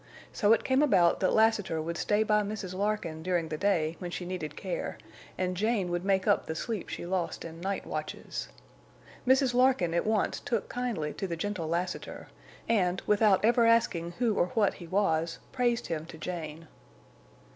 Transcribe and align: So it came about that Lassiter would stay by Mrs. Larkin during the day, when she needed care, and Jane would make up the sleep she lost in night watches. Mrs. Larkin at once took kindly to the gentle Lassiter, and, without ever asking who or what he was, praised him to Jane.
So 0.33 0.51
it 0.51 0.63
came 0.63 0.81
about 0.81 1.19
that 1.19 1.31
Lassiter 1.31 1.79
would 1.79 1.95
stay 1.95 2.23
by 2.23 2.41
Mrs. 2.41 2.73
Larkin 2.73 3.21
during 3.21 3.49
the 3.49 3.55
day, 3.57 3.97
when 3.99 4.09
she 4.09 4.25
needed 4.25 4.55
care, 4.55 4.97
and 5.37 5.55
Jane 5.55 5.91
would 5.91 6.03
make 6.03 6.25
up 6.25 6.47
the 6.47 6.55
sleep 6.55 6.89
she 6.89 7.05
lost 7.05 7.45
in 7.45 7.61
night 7.61 7.85
watches. 7.85 8.47
Mrs. 9.27 9.53
Larkin 9.53 9.93
at 9.93 10.07
once 10.07 10.39
took 10.39 10.67
kindly 10.69 11.13
to 11.13 11.27
the 11.27 11.37
gentle 11.37 11.67
Lassiter, 11.67 12.29
and, 12.67 12.99
without 13.05 13.45
ever 13.45 13.67
asking 13.67 14.13
who 14.13 14.33
or 14.33 14.47
what 14.55 14.73
he 14.73 14.87
was, 14.87 15.37
praised 15.51 15.85
him 15.85 16.07
to 16.07 16.17
Jane. 16.17 16.67